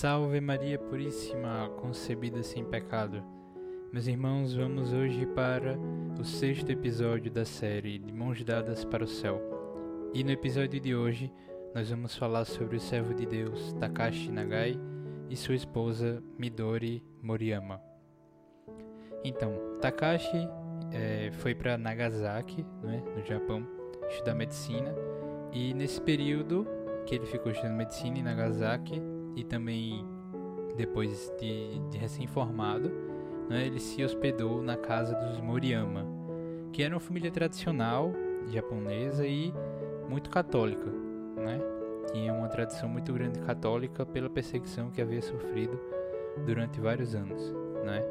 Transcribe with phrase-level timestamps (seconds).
[0.00, 3.22] Salve Maria Puríssima, concebida sem pecado.
[3.92, 5.78] Meus irmãos, vamos hoje para
[6.18, 9.38] o sexto episódio da série de Mãos Dadas para o Céu.
[10.14, 11.30] E no episódio de hoje,
[11.74, 14.80] nós vamos falar sobre o servo de Deus Takashi Nagai
[15.28, 17.78] e sua esposa Midori Moriyama.
[19.22, 20.48] Então, Takashi
[20.92, 23.68] é, foi para Nagasaki, né, no Japão,
[24.08, 24.94] estudar medicina,
[25.52, 26.66] e nesse período
[27.04, 30.04] que ele ficou estudando medicina em Nagasaki e também
[30.76, 32.90] depois de, de recém-formado,
[33.48, 36.06] né, ele se hospedou na casa dos Moriyama,
[36.72, 38.12] que era uma família tradicional
[38.46, 39.52] japonesa e
[40.08, 40.90] muito católica,
[41.36, 41.60] né?
[42.12, 45.78] Tinha uma tradição muito grande católica pela perseguição que havia sofrido
[46.44, 47.54] durante vários anos,
[47.84, 48.02] né?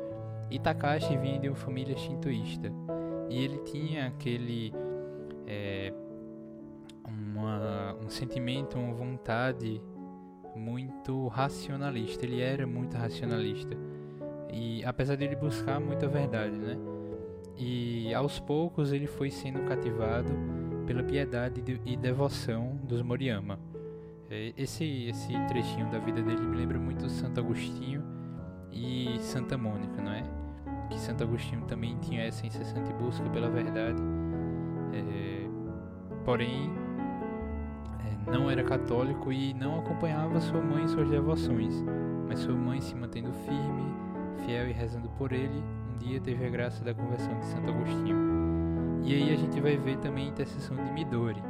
[0.49, 2.71] E Takashi vinha de uma família shintoísta
[3.29, 4.73] e ele tinha aquele
[5.45, 5.93] é,
[7.07, 9.81] uma, um sentimento, uma vontade
[10.55, 12.25] muito racionalista.
[12.25, 13.75] Ele era muito racionalista.
[14.51, 16.77] E apesar de ele buscar muita verdade, né?
[17.57, 20.31] E aos poucos ele foi sendo cativado
[20.87, 23.59] pela piedade e devoção dos Moriyama.
[24.29, 28.03] É, esse, esse trechinho da vida dele me lembra muito Santo Agostinho
[28.71, 30.23] e Santa Mônica, não é?
[30.89, 34.01] Que Santo Agostinho também tinha essa incessante busca pela verdade.
[34.93, 35.47] É,
[36.23, 36.71] porém,
[38.27, 41.83] não era católico e não acompanhava sua mãe em suas devoções,
[42.27, 43.93] mas sua mãe se mantendo firme,
[44.45, 48.17] fiel e rezando por ele, um dia teve a graça da conversão de Santo Agostinho.
[49.03, 51.41] E aí a gente vai ver também a intercessão de Midori,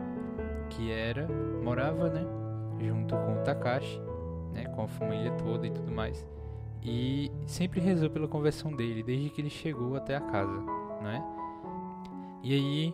[0.70, 1.28] que era,
[1.64, 2.26] morava, né,
[2.80, 4.02] junto com o Takashi,
[4.54, 6.26] né, com a família toda e tudo mais,
[6.84, 10.58] e sempre rezou pela conversão dele desde que ele chegou até a casa,
[11.02, 11.22] né?
[12.42, 12.94] E aí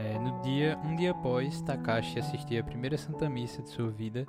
[0.00, 4.26] é, no dia, um dia após Takashi assistir a primeira Santa Missa de sua vida,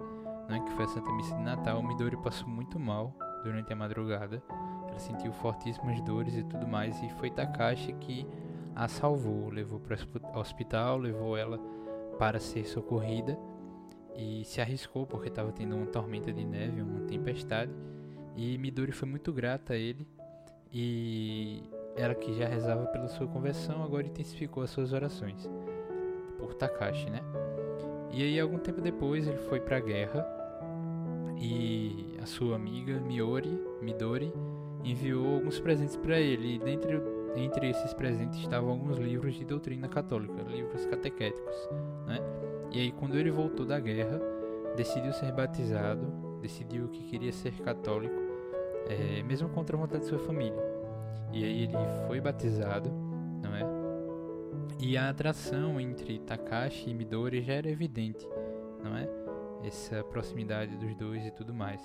[0.49, 4.43] né, que foi a Santa Missa de Natal, Midori passou muito mal durante a madrugada.
[4.89, 8.27] Ela sentiu fortíssimas dores e tudo mais, e foi Takashi que
[8.75, 9.97] a salvou, levou para
[10.35, 11.57] o hospital, levou ela
[12.19, 13.39] para ser socorrida
[14.13, 17.71] e se arriscou porque estava tendo uma tormenta de neve, uma tempestade.
[18.35, 20.05] E Midori foi muito grata a ele
[20.71, 21.63] e
[21.95, 25.49] ela que já rezava pela sua conversão agora intensificou as suas orações
[26.41, 27.21] por Takashi, né?
[28.11, 30.27] E aí algum tempo depois ele foi para a guerra
[31.37, 34.33] e a sua amiga Miori, Midori,
[34.83, 36.55] enviou alguns presentes para ele.
[36.55, 37.01] E dentre,
[37.35, 41.69] entre esses presentes estavam alguns livros de doutrina católica, livros catequéticos,
[42.05, 42.19] né?
[42.71, 44.19] E aí quando ele voltou da guerra,
[44.75, 46.05] decidiu ser batizado,
[46.41, 48.15] decidiu que queria ser católico,
[48.87, 50.61] é, mesmo contra a vontade de sua família.
[51.31, 51.73] E aí ele
[52.07, 52.91] foi batizado,
[53.41, 53.80] não é?
[54.79, 58.27] E a atração entre Takashi e Midori já era evidente,
[58.83, 59.07] não é?
[59.63, 61.81] Essa proximidade dos dois e tudo mais.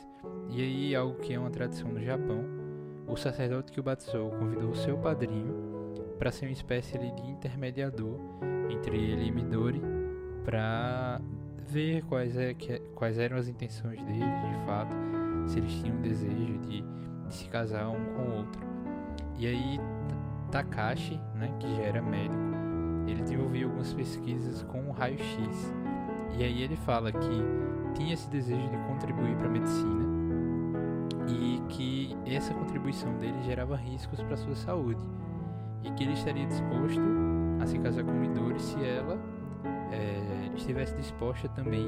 [0.48, 2.44] E aí, algo que é uma tradição no Japão,
[3.06, 5.54] o sacerdote batizou convidou o seu padrinho
[6.19, 8.19] para ser uma espécie de intermediador
[8.70, 9.81] entre ele e Midori
[10.44, 11.20] para
[11.69, 14.94] ver quais, é, que, quais eram as intenções deles de fato,
[15.47, 18.60] se eles tinham desejo de, de se casar um com o outro.
[19.38, 19.81] E aí
[20.50, 22.56] Takashi, né, que já era médico,
[23.06, 25.75] ele desenvolveu algumas pesquisas com o raio-x.
[26.39, 27.43] E aí ele fala que
[27.94, 30.05] tinha esse desejo de contribuir para a medicina
[31.28, 35.05] e que essa contribuição dele gerava riscos para sua saúde
[35.83, 37.00] e que ele estaria disposto
[37.61, 39.19] a se casar com Midori se ela
[39.91, 41.87] é, estivesse disposta também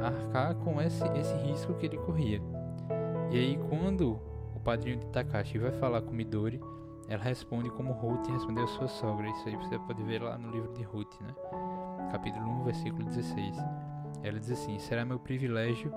[0.00, 2.40] a arcar com esse, esse risco que ele corria.
[3.30, 4.20] E aí quando
[4.54, 6.60] o padrinho de Takashi vai falar com Midori,
[7.08, 9.28] ela responde como Ruth respondeu sua sogra.
[9.30, 11.34] Isso aí você pode ver lá no livro de Ruth, né?
[12.10, 13.56] Capítulo 1, versículo 16.
[14.22, 15.90] Ela diz assim: Será meu privilégio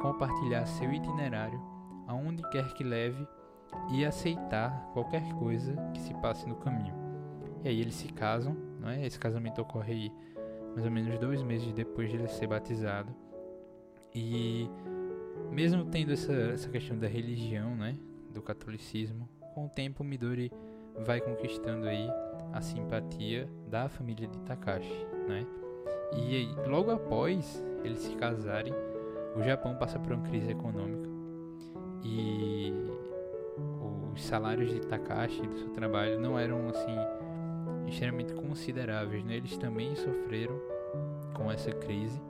[0.00, 1.60] compartilhar seu itinerário
[2.06, 3.26] aonde quer que leve
[3.90, 6.94] e aceitar qualquer coisa que se passe no caminho.
[7.62, 9.04] E aí eles se casam, não é?
[9.06, 10.10] Esse casamento ocorre
[10.74, 13.14] mais ou menos dois meses depois de ele ser batizado.
[14.14, 14.68] E
[15.50, 17.98] mesmo tendo essa, essa questão da religião, né?
[18.30, 20.50] Do catolicismo, com o tempo Midori
[21.06, 22.08] vai conquistando aí
[22.52, 25.46] a simpatia da família de Takashi, né?
[26.16, 28.72] E logo após eles se casarem,
[29.36, 31.08] o Japão passa por uma crise econômica
[32.02, 32.72] e
[34.12, 36.96] os salários de Takashi do seu trabalho não eram assim
[37.88, 39.36] extremamente consideráveis, né?
[39.36, 40.60] Eles também sofreram
[41.34, 42.20] com essa crise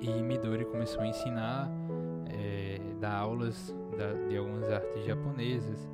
[0.00, 1.70] e Midori começou a ensinar,
[2.28, 5.88] é, dar aulas da, de algumas artes japonesas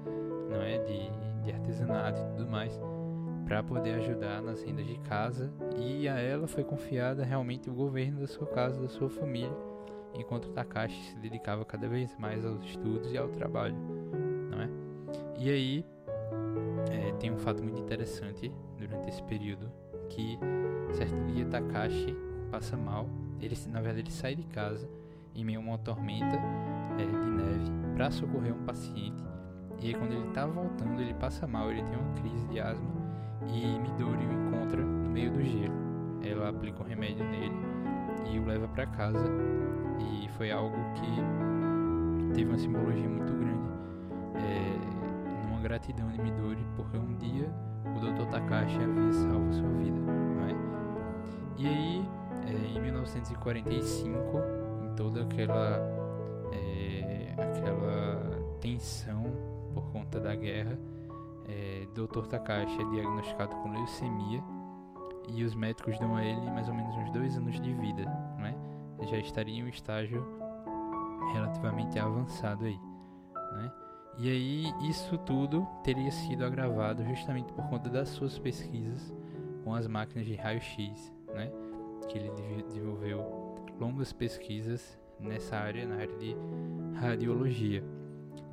[0.56, 1.10] não é, de,
[1.44, 2.80] de artesanato e tudo mais,
[3.44, 5.52] para poder ajudar nas rendas de casa.
[5.78, 9.56] E a ela foi confiada realmente o governo da sua casa, da sua família.
[10.14, 13.76] enquanto Takashi se dedicava cada vez mais aos estudos e ao trabalho,
[14.50, 14.68] não é?
[15.38, 15.84] E aí
[16.90, 19.70] é, tem um fato muito interessante durante esse período
[20.08, 20.38] que
[20.94, 22.16] certo dia Takashi
[22.50, 23.06] passa mal,
[23.40, 24.88] ele na verdade ele sai de casa
[25.34, 26.36] em meio a uma tormenta
[26.98, 29.22] é, de neve para socorrer um paciente
[29.80, 32.96] e aí quando ele está voltando ele passa mal, ele tem uma crise de asma
[33.48, 35.74] e Midori o encontra no meio do gelo.
[36.22, 37.54] Ela aplica um remédio nele
[38.30, 39.26] e o leva para casa
[40.00, 43.68] e foi algo que teve uma simbologia muito grande
[44.34, 47.50] é, numa gratidão de Midori porque um dia
[47.84, 48.28] o Dr.
[48.30, 50.54] Takashi havia salvo sua vida não é?
[51.56, 52.08] e aí
[52.46, 54.18] é, em 1945
[54.82, 55.80] em toda aquela
[56.52, 59.24] é, aquela tensão
[60.06, 60.78] conta da guerra
[61.48, 62.26] é, Dr.
[62.26, 64.42] Takashi é diagnosticado com leucemia
[65.28, 68.04] e os médicos dão a ele mais ou menos uns dois anos de vida,
[68.38, 68.56] não é?
[69.06, 70.24] Já estaria em um estágio
[71.32, 72.78] relativamente avançado aí,
[73.52, 73.72] né?
[74.18, 79.14] E aí isso tudo teria sido agravado justamente por conta das suas pesquisas
[79.62, 81.50] com as máquinas de raio-x, né?
[82.08, 82.30] Que ele
[82.62, 86.36] desenvolveu longas pesquisas nessa área, na área de
[86.94, 87.84] radiologia.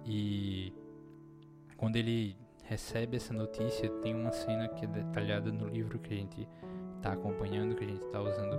[0.05, 0.73] E
[1.77, 6.17] quando ele recebe essa notícia, tem uma cena que é detalhada no livro que a
[6.17, 6.47] gente
[6.97, 8.57] está acompanhando, que a gente está usando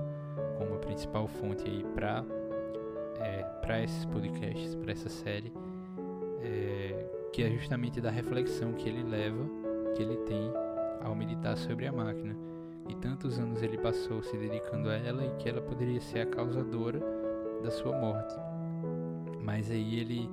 [0.58, 2.24] como principal fonte aí para
[3.20, 5.52] é, para esses podcasts, para essa série,
[6.42, 9.48] é, que é justamente da reflexão que ele leva,
[9.94, 10.52] que ele tem
[11.00, 12.36] ao meditar sobre a máquina.
[12.88, 16.26] E tantos anos ele passou se dedicando a ela e que ela poderia ser a
[16.26, 17.00] causadora
[17.62, 18.34] da sua morte.
[19.40, 20.30] Mas aí ele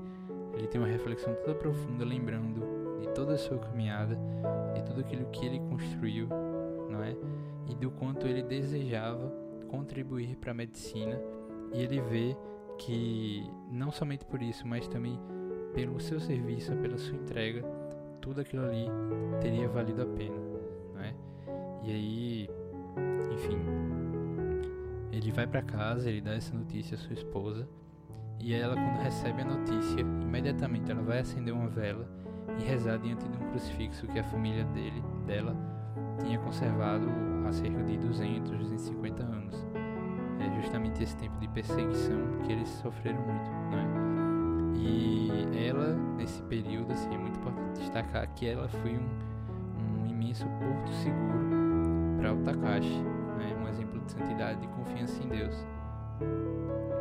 [0.53, 4.18] ele tem uma reflexão toda profunda, lembrando de toda a sua caminhada,
[4.74, 6.27] de tudo aquilo que ele construiu,
[6.89, 7.15] não é?
[7.69, 9.31] E do quanto ele desejava
[9.68, 11.19] contribuir para a medicina,
[11.74, 12.36] e ele vê
[12.77, 15.19] que não somente por isso, mas também
[15.74, 17.63] pelo seu serviço, pela sua entrega,
[18.19, 18.88] tudo aquilo ali
[19.39, 20.38] teria valido a pena,
[20.94, 21.13] não é?
[21.83, 22.50] E aí,
[23.33, 23.57] enfim,
[25.12, 27.68] ele vai para casa, ele dá essa notícia à sua esposa,
[28.43, 32.07] e ela quando recebe a notícia, imediatamente ela vai acender uma vela
[32.59, 35.55] e rezar diante de um crucifixo que a família dele, dela
[36.19, 37.07] tinha conservado
[37.47, 39.67] há cerca de 200, 250 anos.
[40.39, 44.01] É justamente esse tempo de perseguição que eles sofreram muito, não é?
[44.75, 50.45] E ela, nesse período, assim, é muito importante destacar que ela foi um, um imenso
[50.45, 51.51] porto seguro
[52.17, 53.01] para o Takashi,
[53.37, 53.55] né?
[53.61, 55.65] um exemplo de santidade e confiança em Deus.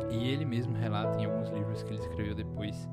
[0.09, 2.87] E ele mesmo relata em alguns livros que ele escreveu depois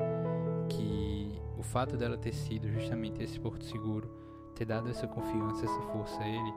[0.68, 4.08] que o fato dela ter sido justamente esse porto seguro,
[4.54, 6.54] ter dado essa confiança, essa força a ele,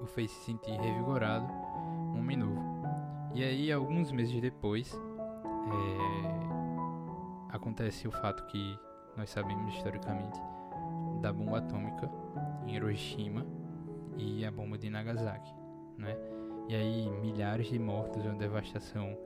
[0.00, 1.46] o fez se sentir revigorado,
[2.14, 2.62] um homem novo.
[3.34, 6.54] E aí, alguns meses depois, é,
[7.54, 8.78] acontece o fato que
[9.16, 10.40] nós sabemos historicamente
[11.20, 12.10] da bomba atômica
[12.66, 13.46] em Hiroshima
[14.16, 15.52] e a bomba de Nagasaki,
[15.98, 16.16] né?
[16.68, 19.16] E aí milhares de mortos, uma devastação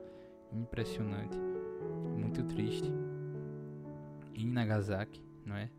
[0.51, 1.37] impressionante,
[2.17, 2.91] muito triste
[4.35, 5.69] em Nagasaki, não é?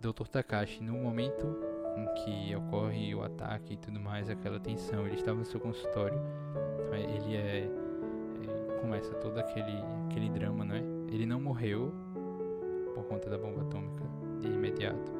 [0.00, 0.26] Dr.
[0.26, 1.46] Takashi, no momento
[1.96, 6.18] em que ocorre o ataque e tudo mais, aquela tensão, ele estava no seu consultório,
[6.92, 7.00] é?
[7.00, 10.82] ele é, é, começa todo aquele aquele drama, não é?
[11.08, 11.92] Ele não morreu
[12.94, 14.04] por conta da bomba atômica
[14.40, 15.12] de imediato.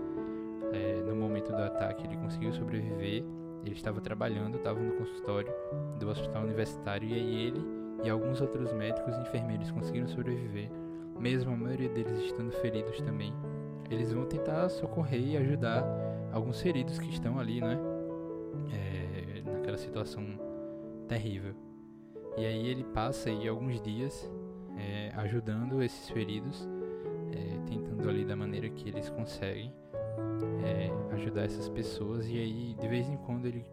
[0.72, 3.22] É, no momento do ataque, ele conseguiu sobreviver.
[3.64, 5.52] Ele estava trabalhando, estava no consultório
[5.98, 7.64] do hospital universitário e aí ele
[8.04, 10.70] e alguns outros médicos e enfermeiros conseguiram sobreviver
[11.22, 13.32] mesmo a maioria deles estando feridos também,
[13.88, 15.84] eles vão tentar socorrer e ajudar
[16.32, 17.78] alguns feridos que estão ali, né?
[18.72, 20.24] É, naquela situação
[21.06, 21.54] terrível.
[22.36, 24.28] E aí ele passa aí alguns dias
[24.76, 26.68] é, ajudando esses feridos,
[27.30, 29.72] é, tentando ali da maneira que eles conseguem
[30.64, 32.28] é, ajudar essas pessoas.
[32.28, 33.64] E aí de vez em quando ele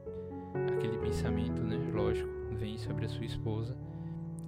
[0.76, 1.78] aquele pensamento, né?
[1.94, 3.78] Lógico, vem sobre a sua esposa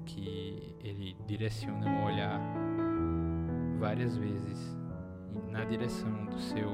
[0.06, 2.40] que ele direciona um olhar
[3.80, 4.78] várias vezes
[5.50, 6.70] na direção do seu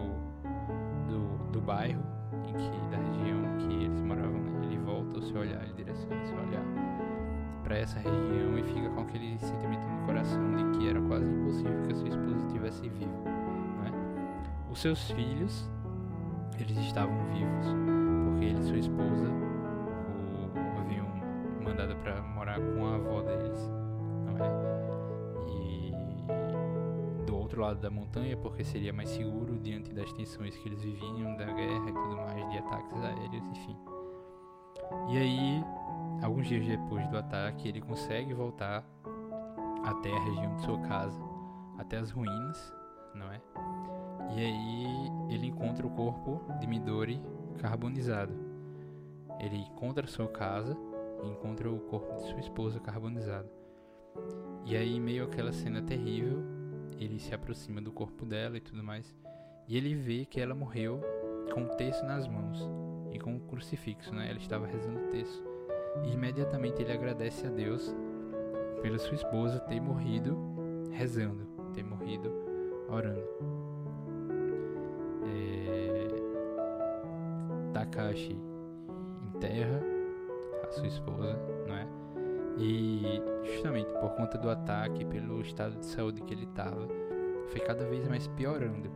[1.07, 2.03] do, do bairro
[2.47, 4.65] em que da região que eles moravam né?
[4.65, 6.63] ele volta o seu olhar ele direciona o seu olhar
[7.63, 11.83] para essa região e fica com aquele sentimento no coração de que era quase impossível
[11.85, 13.36] que a sua esposa estivesse viva?
[14.77, 15.67] Os seus filhos
[16.59, 17.65] eles estavam vivos
[18.25, 19.27] porque ele e sua esposa
[20.55, 21.07] o haviam
[21.63, 23.59] mandado para morar com a avó deles
[24.25, 24.77] não é
[27.57, 31.45] outro lado da montanha porque seria mais seguro diante das tensões que eles viviam, da
[31.45, 33.77] guerra e tudo mais, de ataques aéreos, enfim.
[35.09, 35.63] E aí
[36.21, 38.85] alguns dias depois do ataque, ele consegue voltar
[39.85, 41.19] até a região de sua casa,
[41.79, 42.73] até as ruínas,
[43.15, 43.41] não é?
[44.35, 47.21] E aí ele encontra o corpo de Midori
[47.57, 48.33] carbonizado.
[49.39, 50.75] Ele encontra sua casa
[51.23, 53.49] e encontra o corpo de sua esposa carbonizado.
[54.65, 56.43] E aí, meio aquela cena terrível,
[56.99, 59.15] ele se aproxima do corpo dela e tudo mais.
[59.67, 61.01] E ele vê que ela morreu
[61.53, 62.69] com o texto nas mãos
[63.11, 64.29] e com o crucifixo, né?
[64.29, 65.43] Ela estava rezando o texto.
[66.03, 67.95] E imediatamente ele agradece a Deus
[68.81, 70.37] pela sua esposa ter morrido
[70.91, 72.33] rezando, ter morrido
[72.89, 73.56] orando.
[77.73, 78.37] Takashi
[79.23, 79.81] enterra
[80.63, 81.87] a sua esposa, não é?
[82.59, 86.87] E justamente por conta do ataque, pelo estado de saúde que ele estava,
[87.47, 88.89] foi cada vez mais piorando,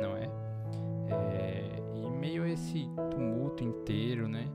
[0.00, 0.30] não é?
[1.10, 1.82] é?
[1.94, 4.48] E meio a esse tumulto inteiro, né?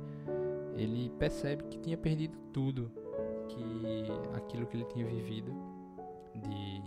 [0.76, 2.92] Ele percebe que tinha perdido tudo,
[3.48, 5.54] que aquilo que ele tinha vivido,
[6.36, 6.82] de,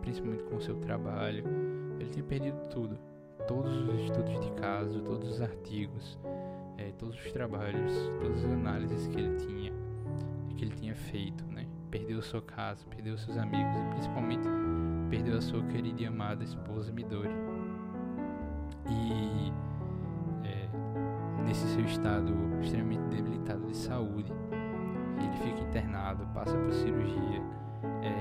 [0.00, 1.44] principalmente com o seu trabalho,
[2.00, 2.98] ele tinha perdido tudo.
[3.48, 6.18] Todos os estudos de caso, todos os artigos,
[6.76, 9.72] é, todos os trabalhos, todas as análises que ele tinha,
[10.54, 11.66] que ele tinha feito, né?
[11.90, 14.46] Perdeu sua casa, perdeu seus amigos e principalmente
[15.08, 17.34] perdeu a sua querida e amada esposa Midori.
[18.86, 19.50] E
[20.46, 24.30] é, nesse seu estado extremamente debilitado de saúde,
[25.18, 27.42] ele fica internado, passa por cirurgia,
[28.02, 28.17] é,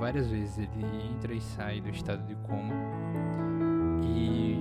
[0.00, 2.74] várias vezes ele entra e sai do estado de coma.
[4.02, 4.56] E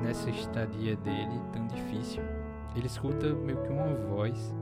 [0.00, 2.22] nessa estadia dele tão difícil,
[2.76, 4.54] ele escuta meio que uma voz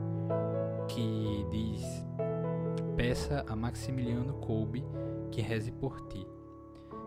[0.87, 1.83] que diz:
[2.95, 4.83] Peça a Maximiliano Kolbe
[5.31, 6.27] que reze por ti.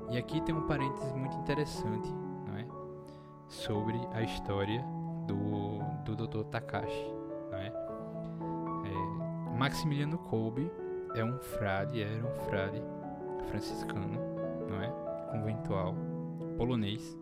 [0.09, 2.09] E aqui tem um parênteses muito interessante,
[2.47, 2.67] não é?
[3.49, 4.85] Sobre a história
[5.27, 6.45] do, do Dr.
[6.45, 7.13] Takashi,
[7.51, 7.67] não é?
[7.67, 10.71] é Maximiliano Kolbe
[11.15, 12.81] é um frade, era um frade
[13.45, 14.19] franciscano,
[14.69, 14.93] não é?
[15.31, 15.95] Conventual,
[16.57, 17.19] polonês,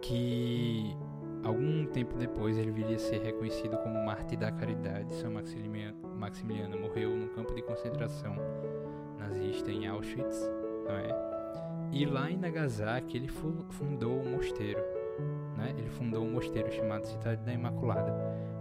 [0.00, 0.96] que
[1.44, 5.12] algum tempo depois ele viria a ser reconhecido como mártir da caridade.
[5.14, 8.36] São Maximiliano, Maximiliano morreu no campo de concentração
[9.18, 10.50] nazista em Auschwitz,
[10.86, 11.32] não é?
[11.92, 14.80] E lá em Nagasaki ele fundou um mosteiro,
[15.56, 15.74] né?
[15.76, 18.12] Ele fundou um mosteiro chamado Cidade da Imaculada.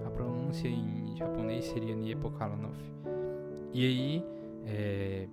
[0.05, 2.77] A pronúncia em japonês seria Niepokalanov.
[3.73, 4.25] E aí
[4.65, 5.27] é,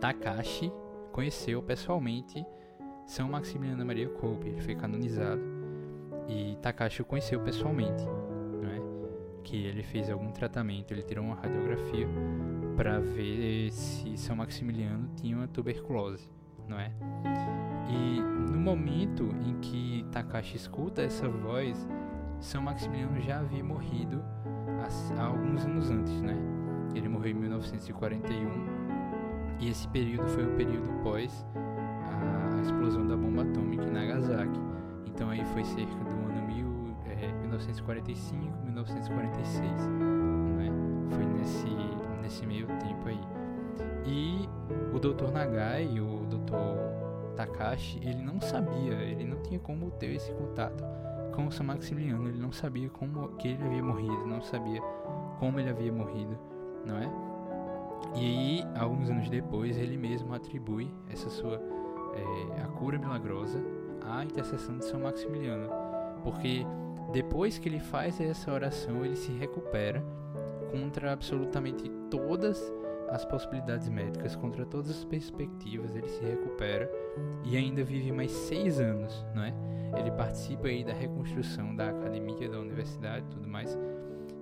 [0.00, 0.72] Takashi
[1.12, 2.44] conheceu pessoalmente
[3.06, 4.48] São Maximiliano Maria Kolbe.
[4.48, 5.40] Ele foi canonizado
[6.28, 9.40] e Takashi o conheceu pessoalmente, é?
[9.42, 12.08] Que ele fez algum tratamento, ele tirou uma radiografia
[12.76, 16.28] para ver se São Maximiliano tinha uma tuberculose,
[16.68, 16.92] não é?
[17.88, 18.20] E
[18.52, 21.86] no momento em que Takashi escuta essa voz,
[22.38, 24.22] São Maximiliano já havia morrido
[24.80, 26.36] há, há alguns anos antes, né?
[26.94, 28.99] Ele morreu em 1941
[29.60, 34.60] e esse período foi o período pós a explosão da bomba atômica em Nagasaki.
[35.06, 39.86] Então aí foi cerca do ano mil, é, 1945, 1946,
[40.56, 40.70] né?
[41.10, 41.66] Foi nesse,
[42.22, 43.20] nesse meio tempo aí.
[44.06, 44.48] E
[44.94, 45.30] o Dr.
[45.32, 47.34] Nagai, o Dr.
[47.36, 50.84] Takashi, ele não sabia, ele não tinha como ter esse contato
[51.34, 54.80] com o São Maximiliano, ele não sabia como que ele havia morrido, não sabia
[55.38, 56.36] como ele havia morrido,
[56.86, 57.29] não é?
[58.14, 61.60] E aí, alguns anos depois, ele mesmo atribui essa sua
[62.14, 63.62] é, a cura milagrosa
[64.02, 65.68] à intercessão de São Maximiliano,
[66.22, 66.66] porque
[67.12, 70.02] depois que ele faz essa oração, ele se recupera
[70.70, 72.72] contra absolutamente todas
[73.08, 76.90] as possibilidades médicas, contra todas as perspectivas, ele se recupera
[77.44, 79.52] e ainda vive mais seis anos, não é?
[79.98, 83.76] Ele participa aí da reconstrução da academia, da universidade, tudo mais,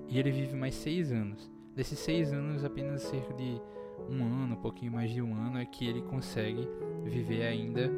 [0.06, 1.50] e ele vive mais seis anos.
[1.78, 3.62] Desses seis anos, apenas cerca de
[4.10, 6.68] um ano, um pouquinho mais de um ano, é que ele consegue
[7.04, 7.88] viver ainda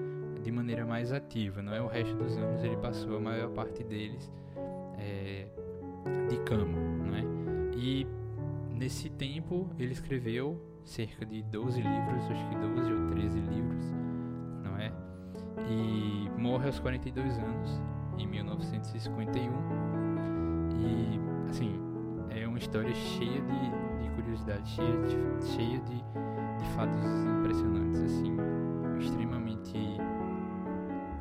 [0.42, 1.62] de maneira mais ativa.
[1.62, 4.30] Não é o resto dos anos ele passou a maior parte deles
[4.99, 5.46] é,
[6.28, 7.25] de cama, não é?
[7.75, 8.06] E
[8.70, 13.87] nesse tempo ele escreveu cerca de 12 livros, acho que 12 ou 13 livros,
[14.62, 14.92] não é?
[15.70, 17.80] E morre aos 42 anos,
[18.18, 19.50] em 1951.
[20.76, 21.89] E assim,
[22.30, 27.04] é uma história cheia de, de curiosidade, cheia de, cheia de, de fatos
[27.38, 28.37] impressionantes, assim,
[28.99, 29.76] extremamente,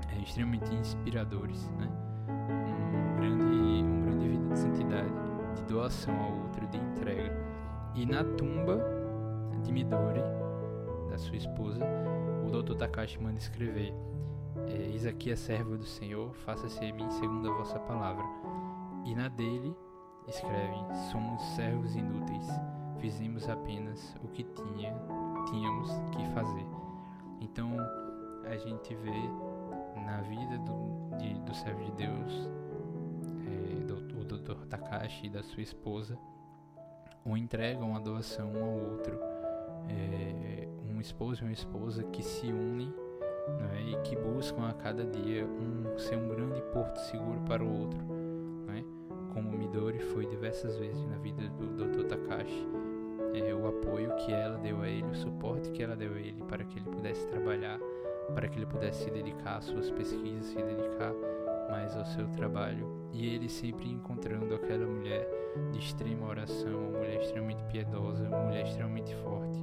[0.09, 1.89] é, extremamente inspiradores, né?
[2.29, 5.13] Um grande, um grande vida de santidade,
[5.55, 7.33] de doação ao outro, de entrega.
[7.95, 8.79] E na tumba
[9.63, 10.21] de Midori,
[11.09, 11.83] da sua esposa,
[12.45, 12.75] o Dr.
[12.75, 13.93] Takashi manda escrever
[14.67, 18.23] é, Eis aqui a serva do Senhor, faça-se em mim segundo a vossa palavra.
[19.05, 19.75] E na dele
[20.29, 22.47] escrevem: Somos servos inúteis,
[22.99, 24.93] fizemos apenas o que tinha,
[25.49, 26.65] tínhamos que fazer.
[27.41, 27.77] Então
[28.45, 29.29] a gente vê
[29.95, 32.49] na vida do, de, do servo de Deus,
[33.47, 34.65] é, do, do Dr.
[34.67, 36.17] Takashi e da sua esposa,
[37.25, 39.19] ou entregam a doação um ao outro.
[39.87, 40.67] É,
[40.99, 42.93] um esposo e uma esposa que se unem
[43.57, 47.79] né, e que buscam a cada dia um, ser um grande porto seguro para o
[47.81, 48.18] outro.
[49.39, 52.07] Como Midori foi diversas vezes na vida do Dr.
[52.07, 52.67] Takashi.
[53.33, 56.43] É, o apoio que ela deu a ele, o suporte que ela deu a ele
[56.43, 57.79] para que ele pudesse trabalhar,
[58.35, 61.13] para que ele pudesse se dedicar às suas pesquisas, se dedicar
[61.71, 62.85] mais ao seu trabalho.
[63.13, 65.25] E ele sempre encontrando aquela mulher
[65.71, 69.57] de extrema oração, uma mulher extremamente piedosa, uma mulher extremamente forte,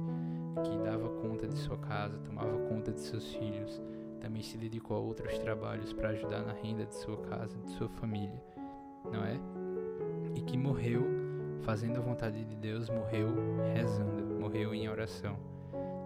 [0.63, 3.79] que dava conta de sua casa, tomava conta de seus filhos,
[4.19, 7.87] também se dedicou a outros trabalhos para ajudar na renda de sua casa, de sua
[7.89, 8.43] família,
[9.05, 9.56] não é?
[10.37, 11.03] E que morreu
[11.61, 13.33] fazendo a vontade de Deus, morreu
[13.73, 15.35] rezando, morreu em oração.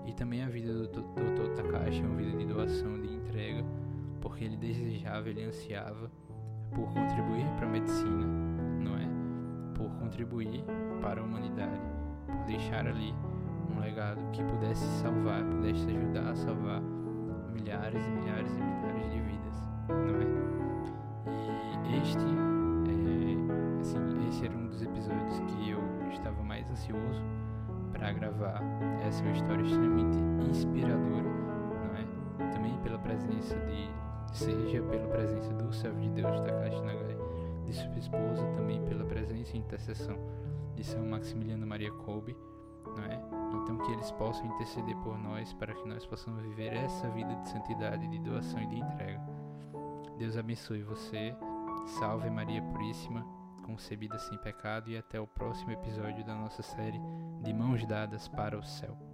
[0.06, 1.54] E também a vida do Dr.
[1.54, 3.62] Takashi é uma vida de doação, de entrega,
[4.22, 6.10] porque ele desejava, ele ansiava
[6.74, 8.26] por contribuir para a medicina,
[8.80, 9.06] não é?
[9.76, 10.64] Por contribuir
[11.02, 11.82] para a humanidade,
[12.26, 13.14] por deixar ali
[13.70, 16.82] um legado que pudesse salvar, pudesse ajudar a salvar
[17.52, 20.32] milhares e milhares e milhares de vidas, não é?
[21.90, 22.51] E este,
[24.32, 27.22] esse era um dos episódios que eu estava mais ansioso
[27.92, 28.62] para gravar.
[29.06, 30.18] Essa é uma história extremamente
[30.50, 31.30] inspiradora,
[31.84, 32.52] não é?
[32.54, 33.90] Também pela presença de,
[34.32, 37.18] seja pela presença do servo de Deus Takashi Nagai,
[37.66, 40.18] de sua esposa, também pela presença e intercessão
[40.76, 42.34] de São Maximiliano Maria Kolbe,
[42.86, 43.22] não é?
[43.62, 47.50] Então que eles possam interceder por nós para que nós possamos viver essa vida de
[47.50, 49.20] santidade, de doação e de entrega.
[50.18, 51.36] Deus abençoe você.
[52.00, 53.26] Salve Maria Puríssima,
[53.62, 57.00] concebida sem pecado e até o próximo episódio da nossa série
[57.42, 59.11] de Mãos Dadas para o Céu.